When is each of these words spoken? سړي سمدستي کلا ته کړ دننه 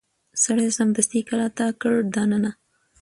سړي 0.43 0.67
سمدستي 0.77 1.21
کلا 1.29 1.47
ته 1.57 1.65
کړ 1.81 1.93
دننه 2.15 2.51